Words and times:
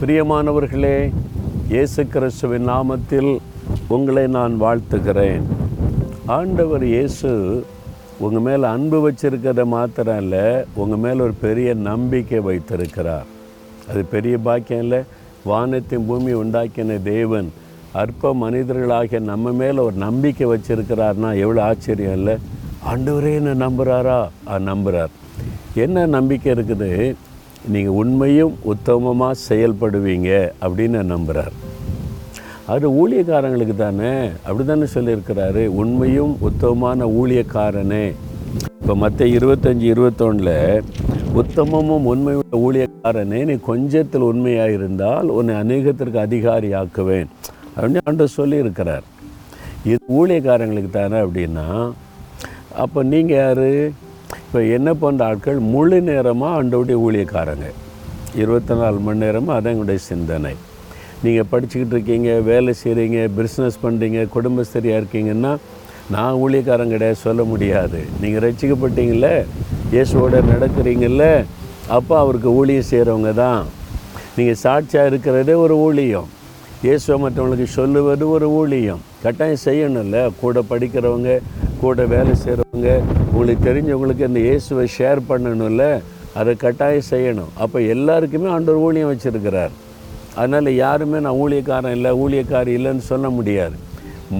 பிரியமானவர்களே 0.00 0.94
இயேசு 1.72 2.02
கிறிஸ்துவின் 2.12 2.68
நாமத்தில் 2.68 3.28
உங்களை 3.94 4.22
நான் 4.36 4.54
வாழ்த்துகிறேன். 4.62 5.44
ஆண்டவர் 6.36 6.84
இயேசு 6.92 7.30
உங்கள் 8.24 8.44
மேலே 8.46 8.66
அன்பு 8.74 8.98
வச்சிருக்கிறத 9.06 9.66
மாத்திரம் 9.74 10.20
இல்லை 10.22 10.46
உங்கள் 10.80 11.02
மேலே 11.04 11.20
ஒரு 11.26 11.36
பெரிய 11.44 11.74
நம்பிக்கை 11.90 12.40
வைத்திருக்கிறார். 12.48 13.28
அது 13.88 14.02
பெரிய 14.14 14.36
பாக்கியம் 14.48 14.84
இல்லை. 14.86 15.02
வானத்தின் 15.50 16.08
பூமி 16.10 16.34
உண்டாக்கின 16.42 17.00
தேவன் 17.12 17.50
அற்ப 18.02 18.34
மனிதர்களாகிய 18.44 19.20
நம்ம 19.32 19.52
மேலே 19.62 19.80
ஒரு 19.88 19.96
நம்பிக்கை 20.08 20.48
வச்சிருக்கிறார்னா 20.54 21.32
எவ்வளோ 21.44 21.62
ஆச்சரியம் 21.70 22.18
இல்லை. 22.20 22.36
ஆண்டவரே 22.92 23.32
என்ன 23.40 23.58
நம்புகிறாரா 23.66 24.20
நம்புகிறார் 24.70 25.14
என்ன 25.86 26.06
நம்பிக்கை 26.18 26.50
இருக்குது? 26.54 26.92
நீங்கள் 27.72 27.96
உண்மையும் 28.02 28.54
உத்தமமாக 28.72 29.40
செயல்படுவீங்க 29.48 30.30
அப்படின்னு 30.64 31.00
நம்புகிறார் 31.12 31.54
அது 32.72 32.86
ஊழியக்காரங்களுக்கு 33.00 33.74
தானே? 33.76 34.10
அப்படி 34.46 34.64
தானே 34.64 34.86
சொல்லியிருக்கிறாரு. 34.94 35.62
உண்மையும் 35.82 36.34
உத்தமமான 36.48 37.06
ஊழியக்காரனே. 37.20 38.04
இப்போ 38.80 38.94
மற்ற 39.02 39.26
இருபத்தஞ்சி 39.36 39.86
இருபத்தொன்னில் 39.94 40.82
உத்தமமும் 41.40 42.06
உண்மையுள்ள 42.12 42.58
ஊழியக்காரனே 42.66 43.40
நீ 43.50 43.54
கொஞ்சத்தில் 43.70 44.28
உண்மையாக 44.30 44.76
இருந்தால் 44.76 45.28
உன்னை 45.36 45.54
அநேகத்திற்கு 45.62 46.18
அதிகாரி 46.26 46.70
ஆக்குவேன் 46.82 47.28
அப்படின்னு 47.76 48.06
ஆண்டவர் 48.10 48.38
சொல்லியிருக்கிறார். 48.40 49.04
இது 49.90 50.00
ஊழியக்காரங்களுக்கு 50.20 50.90
தானே 51.00 51.18
அப்படின்னா 51.26 51.66
அப்போ 52.84 53.02
நீங்கள் 53.12 53.40
யார்? 53.40 53.68
இப்போ 54.50 54.60
என்ன 54.76 54.90
போன்ற 55.00 55.20
ஆட்கள் 55.30 55.58
முழு 55.72 55.98
நேரமாக 56.06 56.54
ஆண்டோடைய 56.60 56.96
ஊழியக்காரங்க. 57.06 57.66
இருபத்தி 58.42 58.74
நாலு 58.80 58.98
மணி 59.06 59.22
நேரமாக 59.24 59.56
அதான் 59.58 59.72
எங்களுடைய 59.74 60.00
சிந்தனை. 60.06 60.50
நீங்கள் 61.24 61.46
படிச்சுக்கிட்டு 61.52 61.94
இருக்கீங்க 61.96 62.30
வேலை 62.48 62.72
செய்கிறீங்க 62.80 63.18
பிஸ்னஸ் 63.36 63.78
பண்ணுறீங்க 63.84 64.24
குடும்பஸ்தரியாக 64.34 65.00
இருக்கீங்கன்னா 65.00 65.52
நான் 66.14 66.40
ஊழியக்காரன் 66.42 66.92
கிடையாது 66.94 67.20
சொல்ல 67.26 67.44
முடியாது. 67.52 68.00
நீங்கள் 68.22 68.44
ரசிக்கப்பட்டீங்கள 68.46 69.30
இயேசுவோட 69.94 70.42
நடக்கிறீங்கல்ல? 70.52 71.24
அப்போ 71.98 72.16
அவருக்கு 72.24 72.50
ஊழியம் 72.62 72.90
செய்கிறவங்க 72.92 73.32
தான். 73.44 73.62
நீங்கள் 74.38 74.60
சாட்சியாக 74.66 75.12
இருக்கிறதே 75.12 75.56
ஒரு 75.64 75.76
ஊழியம். 75.86 76.28
இயேசுவை 76.88 77.18
மற்றவங்களுக்கு 77.24 77.76
சொல்லுவது 77.78 78.26
ஒரு 78.36 78.48
ஊழியம். 78.60 79.02
கட்டாயம் 79.26 79.64
செய்யணும்ல? 79.68 80.18
கூட 80.42 80.60
படிக்கிறவங்க 80.74 81.40
கூட 81.82 82.04
வேலை 82.14 82.32
செய்கிறவங்க 82.44 82.90
உங்களுக்கு 83.32 83.66
தெரிஞ்சவங்களுக்கு 83.68 84.28
இந்த 84.30 84.40
இயேசுவை 84.46 84.86
ஷேர் 84.96 85.20
பண்ணணும்ல 85.30 85.84
அதை 86.40 86.52
கட்டாயம் 86.64 87.10
செய்யணும். 87.12 87.52
அப்போ 87.62 87.78
எல்லாருக்குமே 87.94 88.48
ஆண்டவர் 88.54 88.82
ஊழியம் 88.86 89.10
வச்சுருக்கிறார். 89.12 89.72
அதனால் 90.40 90.68
யாருமே 90.84 91.20
நான் 91.26 91.40
ஊழியக்காரன் 91.44 91.96
இல்லை 91.98 92.10
ஊழியக்காரி 92.24 92.72
இல்லைன்னு 92.78 93.04
சொல்ல 93.12 93.28
முடியாது. 93.38 93.76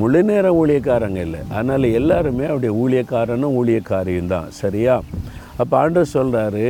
முழு 0.01 0.21
நேர 0.29 0.47
ஊழியக்காரங்க 0.61 1.21
இல்லை. 1.27 1.41
அதனால் 1.57 1.87
எல்லாருமே 2.01 2.45
அவருடைய 2.51 2.73
ஊழியக்காரனும் 2.83 3.57
ஊழியக்காரியும் 3.61 4.33
தான். 4.35 4.51
சரியா? 4.63 4.97
அப்போ 5.61 5.75
ஆண்டவர் 5.83 6.15
சொல்கிறாரு 6.17 6.69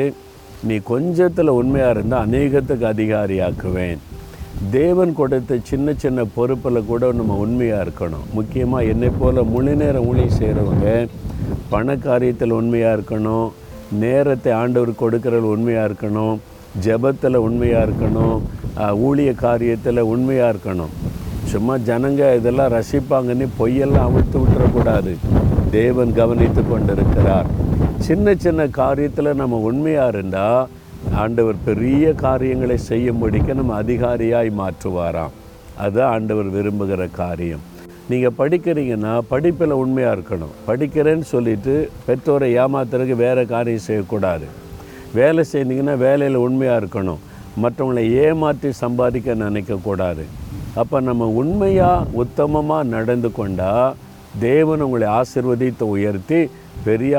நீ 0.68 0.76
கொஞ்சத்தில் 0.92 1.56
உண்மையாக 1.58 1.94
இருந்தால் 1.96 2.24
அநேகத்துக்கு 2.26 2.86
அதிகாரியாக்குவேன். 2.94 4.00
தேவன் 4.76 5.12
கொடுத்த 5.20 5.58
சின்ன 5.70 5.94
சின்ன 6.02 6.24
பொறுப்பில் 6.34 6.86
கூட 6.90 7.12
நம்ம 7.18 7.36
உண்மையாக 7.44 7.84
இருக்கணும். 7.86 8.24
முக்கியமாக 8.36 8.90
என்னை 8.92 9.10
போல் 9.20 9.40
முழு 9.54 9.74
நேரம் 9.82 10.06
ஊழியம் 10.10 10.38
செய்கிறவங்க 10.40 11.08
பண 11.72 11.94
காரியத்தில் 12.06 12.56
உண்மையாக 12.60 12.96
இருக்கணும். 12.98 13.48
நேரத்தை 14.02 14.52
ஆண்டவர் 14.62 15.00
கொடுக்கறதுல 15.02 15.52
உண்மையாக 15.56 15.88
இருக்கணும். 15.90 16.34
ஜபத்தில் 16.86 17.38
உண்மையாக 17.46 17.86
இருக்கணும். 17.86 18.36
ஊழிய 19.06 19.30
காரியத்தில் 19.46 20.00
உண்மையாக 20.12 20.52
இருக்கணும். 20.54 20.92
சும்மா 21.52 21.74
ஜனங்க 21.88 22.22
இதெல்லாம் 22.38 22.72
ரசிப்பாங்கன்னு 22.76 23.46
பொய்யெல்லாம் 23.60 24.08
அவிழ்த்து 24.08 24.38
விட்டுறக்கூடாது. 24.42 25.12
தேவன் 25.70 26.12
கவனித்து 26.18 26.62
கொண்டிருக்கிறார். 26.68 27.48
சின்ன 28.08 28.34
சின்ன 28.44 28.66
காரியத்தில் 28.80 29.38
நம்ம 29.40 29.58
உண்மையாக 29.70 30.12
இருந்தால் 30.14 30.68
ஆண்டவர் 31.18 31.56
பெரிய 31.64 32.12
காரியங்களை 32.12 32.76
செய்யும்படிக்க 32.88 33.54
நம்ம 33.54 33.82
அதிகாரியாய் 33.82 34.50
மாற்றுவாராம். 34.60 35.32
அது 35.76 36.02
ஆண்டவர் 36.02 36.48
விரும்புகிற 36.56 37.10
காரியம். 37.10 37.60
நீங்கள் 38.08 38.36
படிக்கிறீங்கன்னா 38.38 39.18
படிப்பில் 39.32 39.70
உண்மையாக 39.70 40.16
இருக்கணும். 40.16 40.54
படிக்கிறேன்னு 40.68 41.20
சொல்லிட்டு 41.20 41.90
பெற்றோரை 42.06 42.48
ஏமாத்துறதுக்கு 42.58 43.16
வேறு 43.16 43.46
காரியம் 43.46 43.86
செய்யக்கூடாது. 43.86 44.46
வேலை 45.14 45.44
செய்தீங்கன்னா 45.52 45.96
வேலையில் 45.96 46.44
உண்மையாக 46.46 46.80
இருக்கணும். 46.82 47.18
மற்றவங்களை 47.62 48.04
ஏமாற்றி 48.12 48.72
சம்பாதிக்க 48.72 49.34
நினைக்கக்கூடாது. 49.34 50.24
அப்போ 50.74 51.00
நம்ம 51.00 51.26
உண்மையாக 51.26 52.06
உத்தமமாக 52.24 52.90
நடந்து 52.96 53.32
கொண்டால் 53.32 53.96
தேவன் 54.38 54.80
உங்களை 54.80 55.08
ஆசிர்வதித்து 55.08 55.82
உயர்த்தி 55.82 56.50
பெரிய 56.84 57.18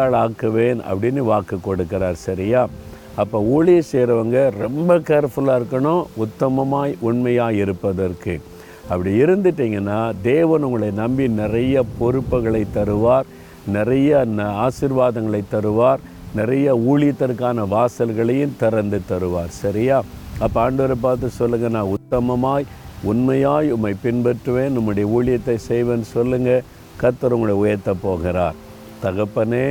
அப்படின்னு 0.91 1.23
வாக்கு 1.31 1.59
கொடுக்கிறார் 1.65 2.23
சரியா? 2.27 2.69
அப்போ 3.15 3.41
ஊழியர் 3.41 3.85
செய்கிறவங்க 3.91 4.51
ரொம்ப 4.57 4.99
கேர்ஃபுல்லாக 4.99 5.61
இருக்கணும் 5.61 6.05
உத்தமமாய் 6.15 6.95
உண்மையாக 6.99 7.53
இருப்பதற்கு. 7.53 8.41
அப்படி 8.89 9.21
இருந்துட்டீங்கன்னா 9.21 10.13
தேவன் 10.21 10.63
உங்களை 10.63 10.91
நம்பி 10.91 11.27
நிறைய 11.27 11.83
பொறுப்புகளை 11.97 12.65
தருவார் 12.75 13.23
நிறைய 13.67 14.25
ந- 14.37 14.69
தருவார் 15.51 15.97
நிறைய 16.35 16.75
ஊழியத்திற்கான 16.75 17.67
வாசல்களையும் 17.67 18.57
திறந்து 18.57 19.01
தருவார். 19.09 19.47
சரியா? 19.47 20.03
அப்போ 20.39 20.71
ஆண்டவரை 20.71 20.95
பார்த்து 21.01 21.29
சொல்லுங்கள் 21.29 21.71
நான் 21.71 21.87
உத்தமமாய் 21.87 22.65
உண்மையாய் 23.03 23.71
உம்மை 23.71 23.95
பின்பற்றுவேன் 24.03 24.77
உம்முடைய 24.77 25.07
ஊழியத்தை 25.19 25.55
செய்வேன் 25.55 26.03
சொல்லுங்கள் 26.03 26.63
கத்தர் 27.01 27.29
உங்களை 27.29 27.55
உயர்த்த 27.55 27.93
போகிறார். 27.93 28.55
தகப்பனே 29.03 29.65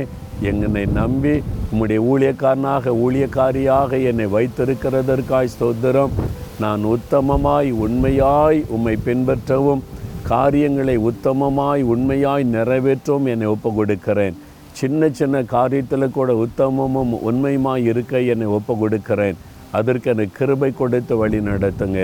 என்னை 0.49 0.83
நம்பி 0.99 1.33
உம்முடைய 1.71 1.99
ஊழியக்காரனாக 2.11 2.93
ஊழியக்காரியாக 3.05 3.99
என்னை 4.09 4.27
வைத்திருக்கிறதற்காய் 4.35 5.51
ஸ்தோத்திரம். 5.55 6.15
நான் 6.63 6.83
உத்தமமாய் 6.95 7.69
உண்மையாய் 7.85 8.59
உம்மை 8.75 8.95
பின்பற்றவும் 9.05 9.83
காரியங்களை 10.31 10.95
உத்தமமாய் 11.09 11.83
உண்மையாய் 11.93 12.43
நிறைவேற்றவும் 12.55 13.29
என்னை 13.33 13.47
ஒப்பு 13.53 13.69
கொடுக்கிறேன் 13.73 14.35
சின்ன 14.79 15.09
சின்ன 15.19 15.41
காரியத்தில் 15.53 16.15
கூட 16.17 16.33
உத்தமமும் 16.45 17.13
உண்மையுமாய் 17.29 17.87
இருக்க 17.91 18.21
என்னை 18.33 18.47
ஒப்பு 18.57 18.75
கொடுக்கிறேன் 18.77 19.39
அதற்கு 19.79 20.09
எனக்கு 20.13 20.37
கிருபை 20.37 20.71
கொடுத்து 20.81 21.13
வழி 21.17 21.39
நடத்துங்க. 21.39 21.99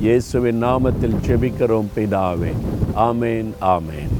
இயேசுவின் 0.00 0.62
நாமத்தில் 0.64 1.20
செபிக்கிறோம் 1.26 1.92
பிதாவே. 1.96 2.52
ஆமேன் 3.08 3.50
ஆமேன். 3.76 4.12